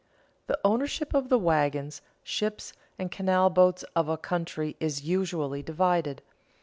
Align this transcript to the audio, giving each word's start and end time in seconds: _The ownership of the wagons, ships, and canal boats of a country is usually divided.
_The 0.47 0.59
ownership 0.65 1.13
of 1.13 1.29
the 1.29 1.37
wagons, 1.37 2.01
ships, 2.23 2.73
and 2.97 3.11
canal 3.11 3.51
boats 3.51 3.83
of 3.95 4.09
a 4.09 4.17
country 4.17 4.75
is 4.79 5.03
usually 5.03 5.61
divided. 5.61 6.23